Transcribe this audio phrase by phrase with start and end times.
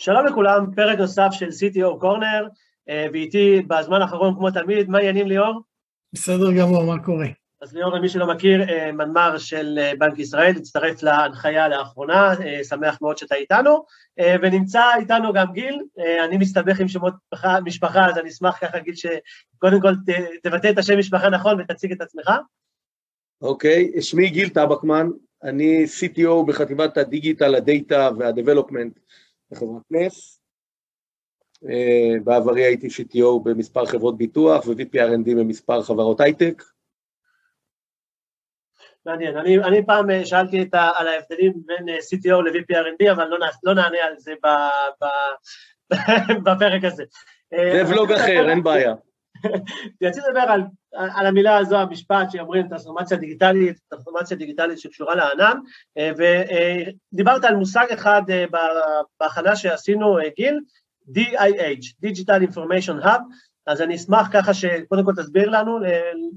[0.00, 2.48] שלום לכולם, פרק נוסף של CTO קורנר,
[3.12, 5.60] ואיתי בזמן האחרון כמו תמיד, מה העניינים ליאור?
[6.12, 7.26] בסדר גמור, מה קורה?
[7.62, 8.60] אז ליאור, למי שלא מכיר,
[8.92, 12.34] מנמ"ר של בנק ישראל, הצטרף להנחיה לאחרונה,
[12.68, 13.84] שמח מאוד שאתה איתנו,
[14.42, 15.82] ונמצא איתנו גם גיל,
[16.24, 17.14] אני מסתבך עם שמות
[17.64, 19.92] משפחה, אז אני אשמח ככה גיל שקודם כל
[20.42, 22.30] תבטא את השם משפחה נכון ותציג את עצמך.
[23.42, 25.08] אוקיי, okay, שמי גיל טבקמן,
[25.42, 28.98] אני CTO בחטיבת הדיגיטל, הדאטה והדבלופמנט
[29.50, 30.40] בחברת נס.
[31.64, 36.62] Uh, בעברי הייתי CTO במספר חברות ביטוח ו-VP R&D במספר חברות הייטק.
[39.06, 43.12] מעניין, אני, אני פעם אה, שאלתי את ה, על ההבדלים בין אה, CTO ל-VP R&D,
[43.12, 44.48] אבל לא, לא נענה על זה ב,
[45.02, 45.06] ב,
[46.44, 47.04] בפרק הזה.
[47.50, 48.94] זה ולוג אחר, אין בעיה.
[50.02, 55.58] רציתי לדבר על, על המילה הזו, המשפט שאומרים טרנספורמציה דיגיטלית, טרנספורמציה דיגיטלית שקשורה לענן,
[55.98, 58.22] ודיברת על מושג אחד
[59.20, 60.60] בהכנה שעשינו, גיל,
[61.14, 63.20] DIH, Digital Information Hub,
[63.66, 65.78] אז אני אשמח ככה שקודם כל תסביר לנו,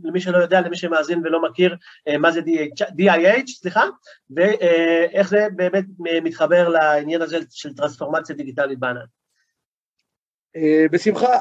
[0.03, 1.75] למי שלא יודע, למי שמאזין ולא מכיר
[2.19, 2.41] מה זה
[2.79, 3.83] DIH, סליחה,
[4.35, 9.05] ואיך זה באמת מתחבר לעניין הזה של טרנספורמציה דיגיטלית בענן.
[10.91, 11.39] בשמחה,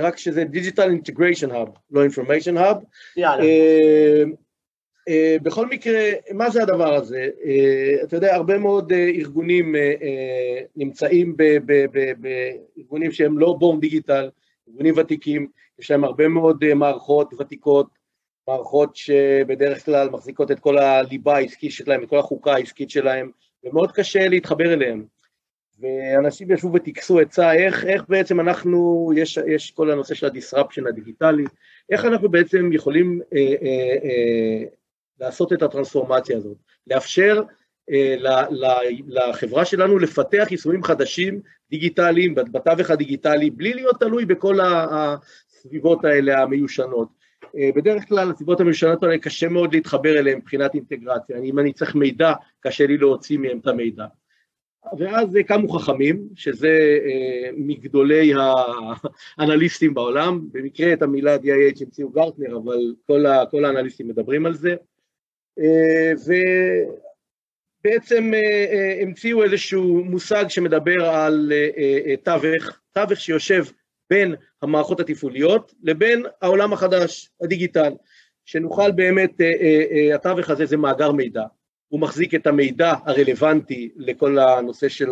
[0.00, 2.76] רק שזה Digital Integration Hub, לא Information Hub.
[3.16, 3.44] יאללה.
[5.42, 7.28] בכל מקרה, מה זה הדבר הזה?
[8.04, 9.74] אתה יודע, הרבה מאוד ארגונים
[10.76, 14.30] נמצאים בארגונים שהם לא בורם דיגיטל,
[14.68, 17.86] ארגונים ותיקים, יש להם הרבה מאוד מערכות ותיקות,
[18.48, 23.30] מערכות שבדרך כלל מחזיקות את כל הליבה העסקית שלהם, את כל החוקה העסקית שלהם,
[23.64, 25.04] ומאוד קשה להתחבר אליהם.
[25.80, 31.44] ואנשים ישבו וטקסו עצה, איך, איך בעצם אנחנו, יש, יש כל הנושא של הדיסרפשן הדיגיטלי,
[31.90, 34.64] איך אנחנו בעצם יכולים אה, אה, אה,
[35.20, 37.42] לעשות את הטרנספורמציה הזאת, לאפשר
[37.90, 38.66] אה, ל, ל,
[39.08, 41.40] לחברה שלנו לפתח יישומים חדשים
[41.70, 47.08] דיגיטליים, בתווך הדיגיטלי, בלי להיות תלוי בכל הסביבות האלה המיושנות.
[47.56, 51.94] אה, בדרך כלל הסביבות המיושנות האלה קשה מאוד להתחבר אליהן מבחינת אינטגרציה, אם אני צריך
[51.94, 54.06] מידע, קשה לי להוציא מהם את המידע.
[54.98, 58.32] ואז קמו חכמים, שזה אה, מגדולי
[59.38, 64.54] האנליסטים בעולם, במקרה את המילה DIH המציאו גרטנר, אבל כל, ה, כל האנליסטים מדברים על
[64.54, 64.74] זה,
[65.58, 66.12] אה,
[67.84, 71.52] ובעצם אה, המציאו איזשהו מושג שמדבר על
[72.22, 73.64] תווך, תווך שיושב
[74.10, 77.92] בין המערכות התפעוליות לבין העולם החדש, הדיגיטל,
[78.44, 79.40] שנוכל באמת,
[80.14, 81.42] התווך הזה זה מאגר מידע,
[81.88, 85.10] הוא מחזיק את המידע הרלוונטי לכל הנושא של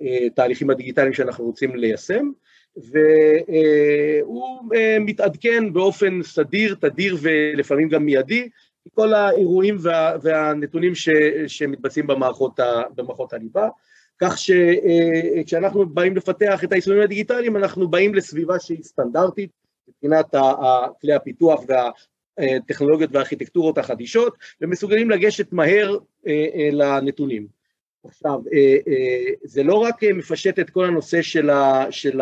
[0.00, 2.30] התהליכים הדיגיטליים שאנחנו רוצים ליישם,
[2.76, 4.64] והוא
[5.00, 8.48] מתעדכן באופן סדיר, תדיר ולפעמים גם מיידי,
[8.94, 11.08] כל האירועים וה, והנתונים ש,
[11.46, 13.68] שמתבצעים במערכות, ה, במערכות הליבה,
[14.18, 19.50] כך שכשאנחנו באים לפתח את היישומים הדיגיטליים, אנחנו באים לסביבה שהיא סטנדרטית
[19.88, 20.34] מבחינת
[21.00, 21.90] כלי הפיתוח וה...
[22.38, 27.46] הטכנולוגיות והארכיטקטורות החדישות, ומסוגלים לגשת מהר אה, אה, לנתונים.
[28.04, 28.76] עכשיו, אה,
[29.42, 31.22] זה לא רק מפשט את כל הנושא
[31.90, 32.20] של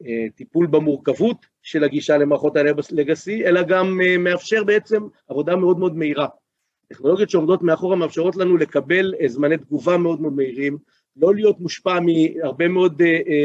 [0.00, 6.26] הטיפול במורכבות של הגישה למערכות הלגסי, אלא גם מאפשר בעצם עבודה מאוד מאוד מהירה.
[6.88, 10.78] טכנולוגיות שעומדות מאחורה מאפשרות לנו לקבל זמני תגובה מאוד מאוד מהירים,
[11.16, 13.02] לא להיות מושפע מהרבה מאוד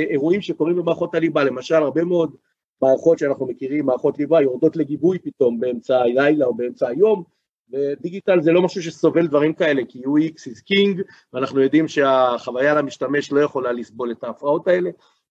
[0.09, 2.35] אירועים שקורים במערכות הליבה, למשל הרבה מאוד
[2.81, 7.23] מערכות שאנחנו מכירים, מערכות ליבה, יורדות לגיבוי פתאום באמצע הלילה או באמצע היום,
[7.71, 11.01] ודיגיטל זה לא משהו שסובל דברים כאלה, כי UX is king,
[11.33, 14.89] ואנחנו יודעים שהחוויה למשתמש לא יכולה לסבול את ההפרעות האלה.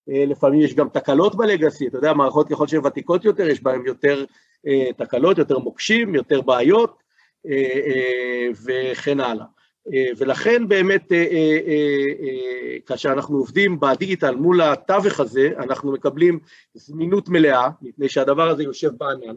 [0.08, 3.86] אה, לפעמים יש גם תקלות בלגאסי, אתה יודע, מערכות ככל שהן ותיקות יותר, יש בהן
[3.86, 4.24] יותר
[4.66, 7.02] אה, תקלות, יותר מוקשים, יותר בעיות,
[7.46, 9.44] אה, וכן הלאה.
[9.92, 11.26] אה, ולכן באמת אה,
[11.66, 16.38] אה, כאשר אנחנו עובדים בדיגיטל מול התווך הזה, אנחנו מקבלים
[16.74, 19.34] זמינות מלאה, מפני שהדבר הזה יושב בענן,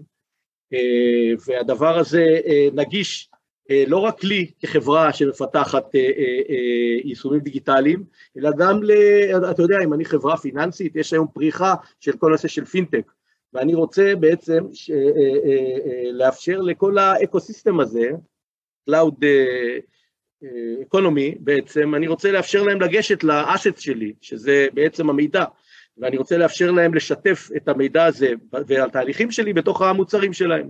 [1.47, 2.39] והדבר הזה
[2.73, 3.29] נגיש
[3.87, 5.85] לא רק לי כחברה שמפתחת
[7.03, 8.03] יישומים דיגיטליים,
[8.37, 8.91] אלא גם, ל,
[9.51, 13.11] אתה יודע, אם אני חברה פיננסית, יש היום פריחה של כל נושא של פינטק,
[13.53, 14.63] ואני רוצה בעצם
[16.11, 18.09] לאפשר לכל האקוסיסטם הזה,
[18.89, 19.23] Cloud
[20.81, 25.45] אקונומי בעצם, אני רוצה לאפשר להם לגשת לאסט שלי, שזה בעצם המידע,
[25.97, 28.29] ואני רוצה לאפשר להם לשתף את המידע הזה
[28.67, 30.69] והתהליכים שלי בתוך המוצרים שלהם.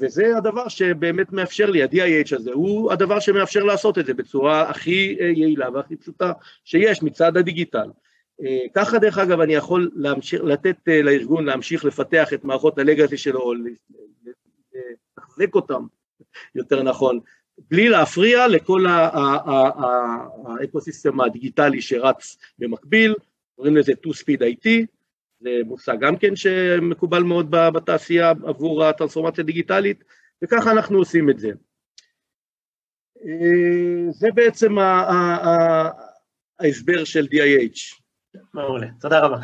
[0.00, 5.16] וזה הדבר שבאמת מאפשר לי, ה-DIH הזה, הוא הדבר שמאפשר לעשות את זה בצורה הכי
[5.20, 6.32] יעילה והכי פשוטה
[6.64, 7.90] שיש מצד הדיגיטל.
[8.74, 13.52] ככה דרך אגב אני יכול להמשיך, לתת לארגון להמשיך לפתח את מערכות הלגאסי שלו,
[15.16, 15.82] לתחזק אותם
[16.54, 17.20] יותר נכון,
[17.70, 18.86] בלי להפריע לכל
[20.46, 23.14] האקוסיסטם הדיגיטלי שרץ במקביל,
[23.56, 24.68] קוראים לזה 2-Speed IT,
[25.40, 30.04] זה מושג גם כן שמקובל מאוד בתעשייה עבור הטרנספורמציה הדיגיטלית,
[30.44, 31.50] וככה אנחנו עושים את זה.
[33.26, 34.78] אה, זה בעצם
[36.60, 38.00] ההסבר של DIH.
[38.54, 39.36] מעולה, תודה רבה.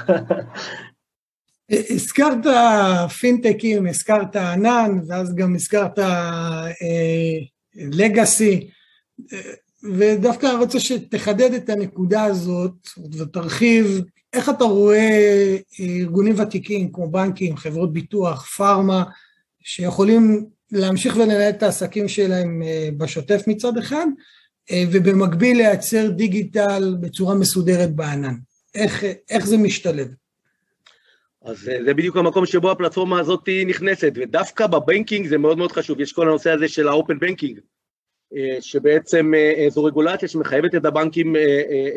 [1.70, 2.46] הזכרת
[3.20, 5.98] פינטקים, הזכרת ענן, ואז גם הזכרת
[7.76, 8.70] לגאסי,
[9.32, 9.38] אה,
[9.98, 12.88] ודווקא רוצה שתחדד את הנקודה הזאת
[13.18, 19.04] ותרחיב איך אתה רואה ארגונים ותיקים כמו בנקים, חברות ביטוח, פארמה,
[19.62, 24.06] שיכולים להמשיך ולנהל את העסקים שלהם אה, בשוטף מצד אחד,
[24.70, 28.34] אה, ובמקביל לייצר דיגיטל בצורה מסודרת בענן.
[28.74, 30.08] איך, איך זה משתלב?
[31.44, 36.00] אז אה, זה בדיוק המקום שבו הפלטפורמה הזאת נכנסת, ודווקא בבנקינג זה מאוד מאוד חשוב,
[36.00, 37.60] יש כל הנושא הזה של האופן בנקינג,
[38.60, 39.32] שבעצם
[39.68, 41.36] זו רגולציה שמחייבת את הבנקים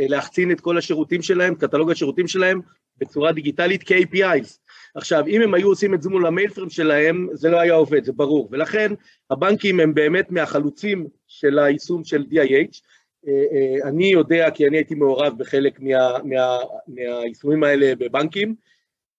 [0.09, 2.61] להחצין את כל השירותים שלהם, קטלוג השירותים שלהם,
[2.97, 4.57] בצורה דיגיטלית כ-APIs.
[4.95, 8.13] עכשיו, אם הם היו עושים את זה מול המיילפרם שלהם, זה לא היה עובד, זה
[8.13, 8.49] ברור.
[8.51, 8.91] ולכן
[9.29, 12.81] הבנקים הם באמת מהחלוצים של היישום של DIH.
[13.27, 16.57] אה, אה, אני יודע, כי אני הייתי מעורב בחלק מה, מה,
[16.87, 18.55] מהיישומים האלה בבנקים,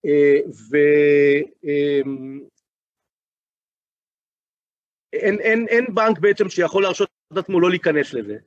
[0.07, 0.37] אה,
[0.71, 2.41] ואין
[5.41, 8.39] אין, אין בנק בעצם שיכול להרשות את עצמו לא להיכנס לזה.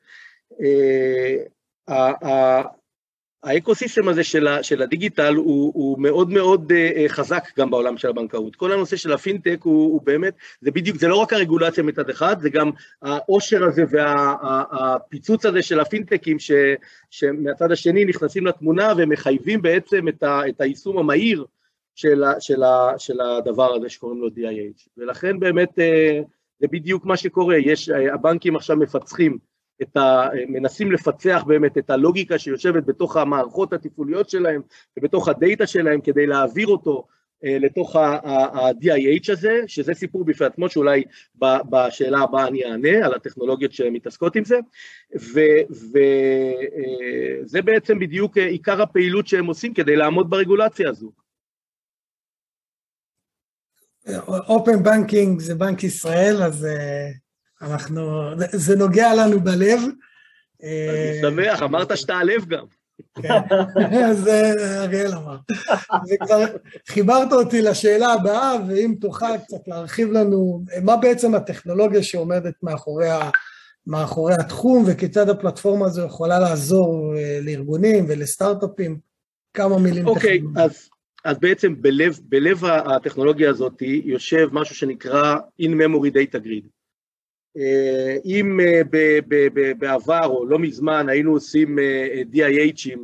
[3.43, 8.09] האקוסיסטם הזה של, ה, של הדיגיטל הוא, הוא מאוד מאוד uh, חזק גם בעולם של
[8.09, 8.55] הבנקאות.
[8.55, 12.41] כל הנושא של הפינטק הוא, הוא באמת, זה בדיוק, זה לא רק הרגולציה מצד אחד,
[12.41, 12.71] זה גם
[13.01, 16.51] העושר הזה והפיצוץ וה, הזה של הפינטקים ש,
[17.09, 21.45] שמהצד השני נכנסים לתמונה ומחייבים בעצם את, ה, את היישום המהיר
[21.95, 24.87] של, ה, של, ה, של הדבר הזה שקוראים לו DIH.
[24.97, 26.23] ולכן באמת uh,
[26.59, 29.50] זה בדיוק מה שקורה, יש, הבנקים עכשיו מפצחים
[29.81, 30.29] את ה...
[30.47, 34.61] מנסים לפצח באמת את הלוגיקה שיושבת בתוך המערכות התפעוליות שלהם
[34.97, 37.07] ובתוך הדאטה שלהם כדי להעביר אותו
[37.45, 41.03] אה, לתוך ה-DIH הזה, שזה סיפור בפני עצמו שאולי
[41.69, 44.59] בשאלה הבאה אני אענה על הטכנולוגיות שמתעסקות עם זה,
[45.15, 45.97] וזה
[47.57, 51.11] אה, בעצם בדיוק אה, עיקר הפעילות שהם עושים כדי לעמוד ברגולציה הזו.
[54.27, 56.67] אופן בנקינג זה בנק ישראל, אז
[57.61, 59.79] אנחנו, זה נוגע לנו בלב.
[60.63, 62.65] אני שמח, אמרת שאתה הלב גם.
[63.15, 64.53] כן, זה
[64.83, 65.37] אריאל אמר.
[66.09, 66.45] וכבר
[66.87, 73.07] חיברת אותי לשאלה הבאה, ואם תוכל קצת להרחיב לנו, מה בעצם הטכנולוגיה שעומדת מאחורי,
[73.87, 78.99] מאחורי התחום, וכיצד הפלטפורמה הזו יכולה לעזור אה, לארגונים ולסטארט-אפים?
[79.53, 80.89] כמה מילים אוקיי, okay, אז,
[81.25, 86.80] אז בעצם בלב, בלב הטכנולוגיה הזאת יושב משהו שנקרא In-Memory Data Grid.
[87.57, 88.81] אה, אם אה,
[89.77, 92.99] בעבר או לא מזמן היינו עושים אה, DIH ים,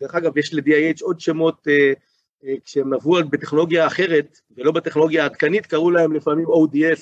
[0.00, 1.66] דרך אגב יש ל-DIH עוד שמות
[2.64, 7.00] כשהם עברו בטכנולוגיה אחרת ולא בטכנולוגיה העדכנית קראו להם לפעמים ODS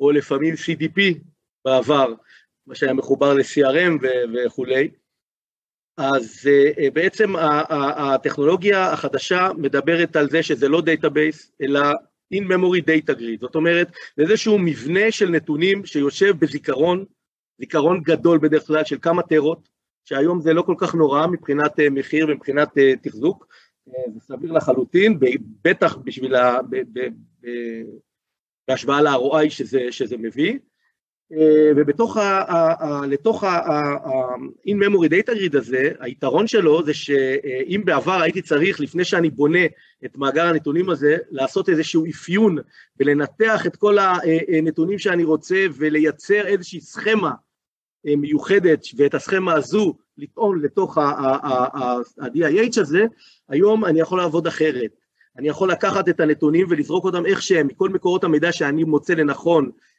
[0.00, 1.18] או לפעמים CDP
[1.64, 2.14] בעבר,
[2.66, 4.90] מה שהיה מחובר ל-CRM וכולי,
[5.96, 6.50] אז
[6.92, 7.32] בעצם
[7.96, 11.80] הטכנולוגיה החדשה מדברת על זה שזה לא דאטאבייס אלא
[12.34, 17.04] in-memory data grid, זאת אומרת, זה איזשהו מבנה של נתונים שיושב בזיכרון,
[17.58, 19.68] זיכרון גדול בדרך כלל של כמה טרות,
[20.04, 23.46] שהיום זה לא כל כך נורא מבחינת אה, מחיר ומבחינת אה, תחזוק,
[23.88, 25.18] אה, זה סביר לחלוטין,
[25.64, 26.58] בטח בשביל, ה,
[28.68, 30.58] בהשוואה ל-ROI שזה, שזה מביא,
[31.32, 32.22] אה, ובתוך ה...
[32.22, 39.30] ה, לתוך ה-in-memory data grid הזה, היתרון שלו זה שאם בעבר הייתי צריך, לפני שאני
[39.30, 39.64] בונה
[40.04, 42.56] את מאגר הנתונים הזה, לעשות איזשהו אפיון
[43.00, 47.30] ולנתח את כל הנתונים שאני רוצה ולייצר איזושהי סכמה
[48.06, 53.04] אה, מיוחדת, ואת הסכמה הזו לטעון לתוך ה-DIH הזה,
[53.48, 54.90] היום אני יכול לעבוד אחרת.
[55.38, 59.64] אני יכול לקחת את הנתונים ולזרוק אותם איך שהם, מכל מקורות המידע שאני מוצא לנכון
[59.64, 59.95] אה, אה, אה,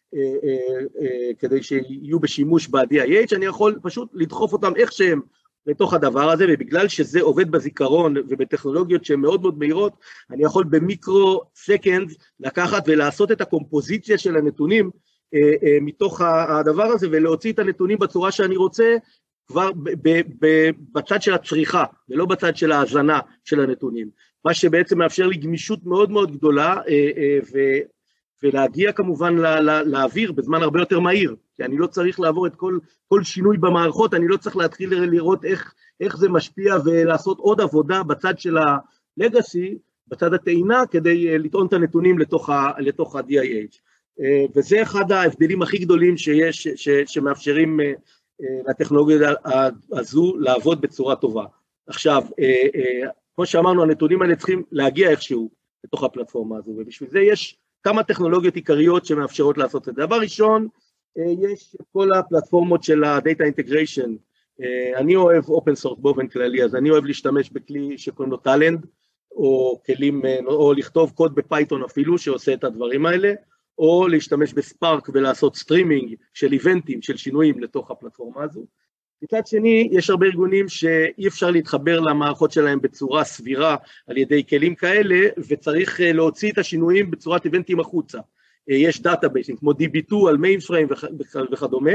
[1.39, 5.21] כדי שיהיו בשימוש ב-DIH, אני יכול פשוט לדחוף אותם איך שהם
[5.67, 9.93] לתוך הדבר הזה, ובגלל שזה עובד בזיכרון ובטכנולוגיות שהן מאוד מאוד מהירות,
[10.31, 14.89] אני יכול במיקרו סקנד לקחת ולעשות את הקומפוזיציה של הנתונים
[15.81, 18.95] מתוך הדבר הזה ולהוציא את הנתונים בצורה שאני רוצה
[19.47, 19.71] כבר
[20.91, 24.09] בצד של הצריכה ולא בצד של ההאזנה של הנתונים,
[24.45, 26.75] מה שבעצם מאפשר לי גמישות מאוד מאוד גדולה
[28.43, 29.35] ולהגיע כמובן
[29.85, 34.13] לאוויר בזמן הרבה יותר מהיר, כי אני לא צריך לעבור את כל, כל שינוי במערכות,
[34.13, 39.77] אני לא צריך להתחיל לראות איך, איך זה משפיע ולעשות עוד עבודה בצד של ה-legacy,
[40.07, 42.49] בצד הטעינה, כדי אה, לטעון את הנתונים לתוך
[43.15, 43.77] ה-DIH.
[44.55, 47.79] וזה אחד ההבדלים הכי גדולים שיש, ש, שמאפשרים
[48.69, 49.33] לטכנולוגיה
[49.91, 51.45] הזו לעבוד בצורה טובה.
[51.87, 52.23] עכשיו,
[53.35, 55.49] כמו שאמרנו, הנתונים האלה צריכים להגיע איכשהו
[55.83, 60.05] לתוך הפלטפורמה הזו, ובשביל זה יש כמה טכנולוגיות עיקריות שמאפשרות לעשות את זה.
[60.05, 60.67] דבר ראשון,
[61.15, 64.09] יש את כל הפלטפורמות של ה-Data Integration.
[64.95, 68.85] אני אוהב open source באופן כללי, אז אני אוהב להשתמש בכלי שקוראים לו Talend,
[69.31, 73.33] או כלים, או לכתוב קוד ב Python אפילו, שעושה את הדברים האלה,
[73.77, 78.65] או להשתמש ב Spark ולעשות סטרימינג של event ים, של שינויים לתוך הפלטפורמה הזו.
[79.21, 83.75] מצד שני, יש הרבה ארגונים שאי אפשר להתחבר למערכות שלהם בצורה סבירה
[84.07, 88.19] על ידי כלים כאלה, וצריך להוציא את השינויים בצורת event ים החוצה.
[88.67, 90.87] יש דאטאבייסים כמו DB2 על mainframe
[91.51, 91.91] וכדומה,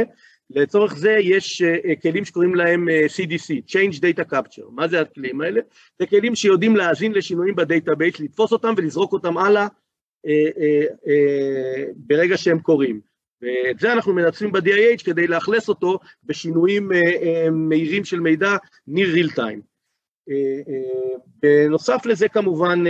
[0.50, 1.62] לצורך זה יש
[2.02, 5.60] כלים שקוראים להם CDC, Change Data Capture, מה זה הכלים האלה?
[5.98, 9.66] זה כלים שיודעים להאזין לשינויים בדאטאבייס, לתפוס אותם ולזרוק אותם הלאה
[11.96, 13.11] ברגע שהם קורים.
[13.42, 16.90] ואת זה אנחנו מנצלים ב-DIH כדי לאכלס אותו בשינויים
[17.52, 18.56] מהירים של מידע
[18.90, 19.60] near real time.
[21.42, 22.84] בנוסף לזה כמובן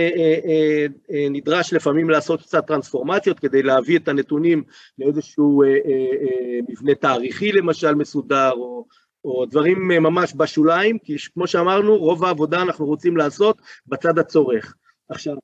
[1.09, 4.63] נדרש לפעמים לעשות קצת טרנספורמציות כדי להביא את הנתונים
[4.99, 5.63] לאיזשהו
[6.69, 8.85] מבנה תאריכי למשל מסודר או,
[9.25, 14.75] או דברים ממש בשוליים, כי כמו שאמרנו רוב העבודה אנחנו רוצים לעשות בצד הצורך.
[15.09, 15.35] עכשיו,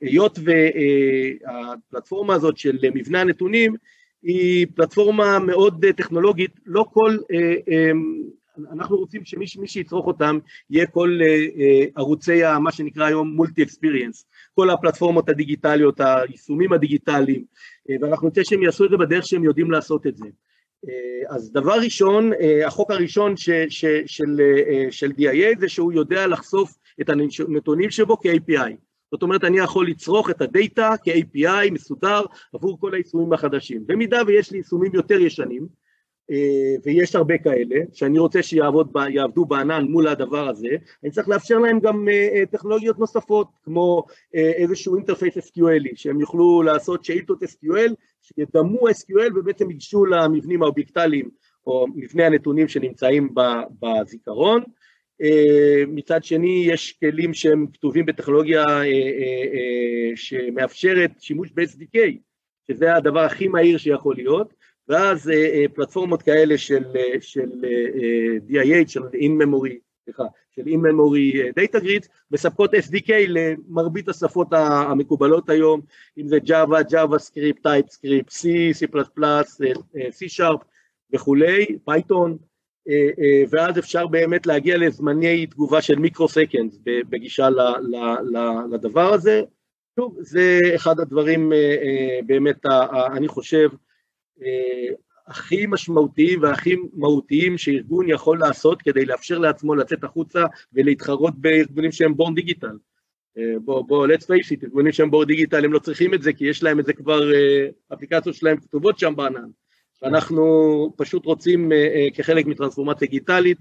[0.00, 3.74] היות והפלטפורמה הזאת של מבנה הנתונים
[4.22, 7.16] היא פלטפורמה מאוד טכנולוגית, לא כל
[8.72, 10.38] אנחנו רוצים שמי שיצרוך אותם
[10.70, 11.18] יהיה כל
[11.96, 17.44] ערוצי מה שנקרא היום מולטי אקספיריאנס, כל הפלטפורמות הדיגיטליות, היישומים הדיגיטליים,
[18.00, 20.26] ואנחנו רוצה שהם יעשו את זה בדרך שהם יודעים לעשות את זה.
[21.28, 22.30] אז דבר ראשון,
[22.66, 24.40] החוק הראשון ש, ש, של,
[24.90, 28.72] של DIA זה שהוא יודע לחשוף את הנתונים שבו כ-API.
[29.10, 32.22] זאת אומרת, אני יכול לצרוך את הדאטה כ-API מסודר
[32.54, 33.82] עבור כל היישומים החדשים.
[33.86, 35.84] במידה ויש לי יישומים יותר ישנים,
[36.84, 40.68] ויש הרבה כאלה, שאני רוצה שיעבדו בענן מול הדבר הזה,
[41.02, 42.08] אני צריך לאפשר להם גם
[42.50, 49.70] טכנולוגיות נוספות, כמו איזשהו interface SQL י, שהם יוכלו לעשות שאילתות SQL, שידמו SQL ובעצם
[49.70, 51.28] ייגשו למבנים האובייקטליים,
[51.66, 53.34] או מבני הנתונים שנמצאים
[53.82, 54.62] בזיכרון.
[55.88, 58.64] מצד שני, יש כלים שהם כתובים בטכנולוגיה
[60.14, 61.98] שמאפשרת שימוש ב-SDK,
[62.68, 64.54] שזה הדבר הכי מהיר שיכול להיות,
[64.88, 65.30] ואז
[65.74, 66.84] פלטפורמות כאלה של,
[67.20, 67.50] של
[68.48, 75.80] DIH, של in-memory, סליחה, של in-memory data grid, מספקות SDK למרבית השפות המקובלות היום,
[76.18, 78.86] אם זה Java, JavaScript, TypeScript, C, C++,
[80.10, 80.64] C Sharp
[81.14, 82.30] וכולי, Python,
[83.50, 87.48] ואז אפשר באמת להגיע לזמני תגובה של מיקרו-סקנדס בגישה
[88.72, 89.42] לדבר הזה.
[90.00, 91.52] שוב, זה אחד הדברים
[92.26, 92.66] באמת,
[93.16, 93.68] אני חושב,
[95.26, 102.14] הכי משמעותיים והכי מהותיים שארגון יכול לעשות כדי לאפשר לעצמו לצאת החוצה ולהתחרות בארגונים שהם
[102.14, 102.76] בורן דיגיטל.
[103.64, 106.46] בוא, בוא, let's face it, ארגונים שהם בורן דיגיטל הם לא צריכים את זה כי
[106.46, 107.30] יש להם את זה כבר,
[107.94, 109.48] אפליקציות שלהם כתובות שם בענן.
[110.04, 110.44] אנחנו
[110.96, 111.72] פשוט רוצים
[112.14, 113.58] כחלק מטרנספורמציה דיגיטלית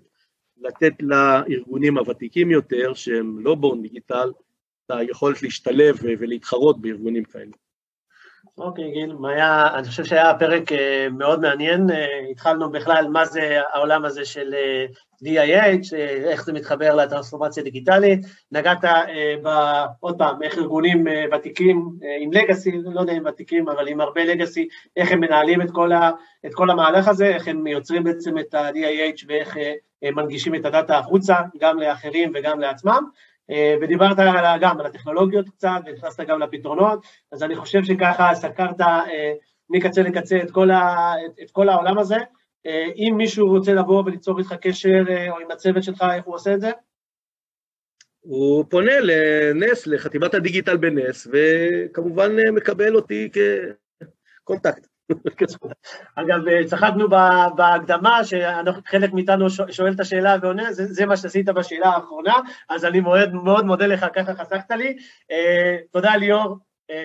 [0.58, 4.32] לתת לארגונים הוותיקים יותר שהם לא בורן דיגיטל
[4.86, 7.52] את היכולת להשתלב ולהתחרות בארגונים כאלה.
[8.58, 10.64] אוקיי, גיל, היה, אני חושב שהיה פרק
[11.12, 11.90] מאוד מעניין,
[12.32, 14.56] התחלנו בכלל מה זה העולם הזה של
[15.24, 15.96] DIH,
[16.26, 18.20] איך זה מתחבר לטרנספורמציה דיגיטלית,
[18.52, 18.84] נגעת
[19.44, 19.48] ב,
[20.00, 21.04] עוד פעם, איך ארגונים
[21.36, 24.68] ותיקים עם לגאסי, לא יודע אם ותיקים, אבל עם הרבה לגאסי,
[24.98, 26.12] איך הם מנהלים את כל, ה,
[26.46, 29.58] את כל המהלך הזה, איך הם יוצרים בעצם את ה-DIH ואיך
[30.04, 33.04] מנגישים את הדאטה החוצה, גם לאחרים וגם לעצמם.
[33.82, 34.18] ודיברת
[34.62, 38.76] גם על הטכנולוגיות קצת, ונכנסת גם לפתרונות, אז אני חושב שככה סקרת
[39.70, 42.18] מקצה לקצה את כל, ה, את כל העולם הזה.
[42.96, 46.62] אם מישהו רוצה לבוא וליצור איתך קשר, או עם הצוות שלך, איך הוא עושה את
[46.62, 46.72] זה?
[48.20, 53.30] הוא פונה לנס, לחטיבת הדיגיטל בנס, וכמובן מקבל אותי
[54.44, 54.93] כ context.
[56.16, 57.10] אגב, צחקנו
[57.56, 62.36] בהקדמה, שחלק מאיתנו שואל את השאלה ועונה, זה, זה מה שעשית בשאלה האחרונה,
[62.70, 64.98] אז אני מאוד, מאוד מודה לך, ככה חסכת לי.
[65.92, 66.58] תודה ליאור,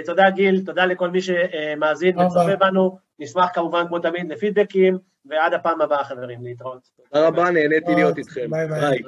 [0.04, 5.80] תודה גיל, תודה לכל מי שמאזין וצופה בנו, נשמח כמובן כמו תמיד לפידבקים, ועד הפעם
[5.80, 6.88] הבאה חברים, להתראות.
[7.12, 8.50] תודה רבה, נהניתי להיות איתכם.
[8.50, 9.02] ביי ביי.